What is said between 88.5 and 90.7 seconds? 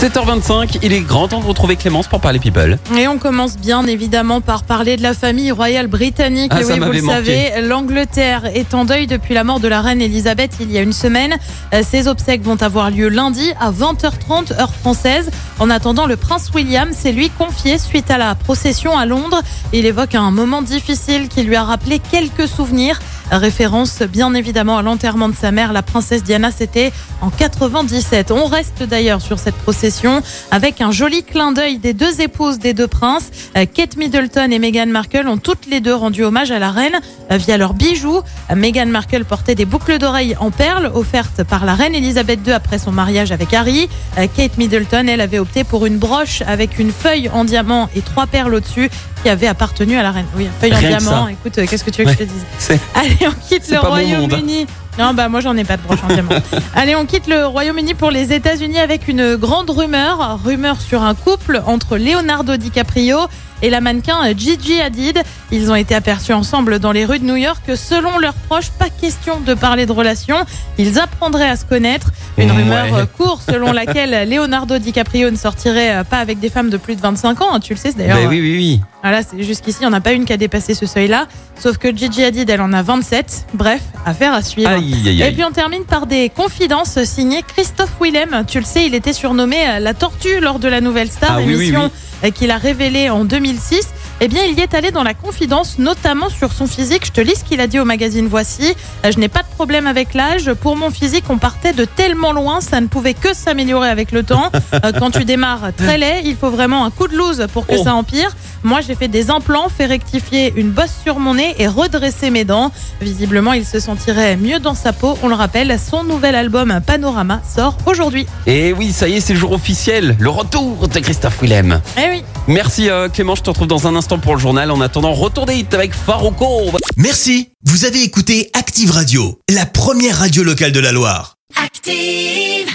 le sais, il était surnommé euh, la tortue lors de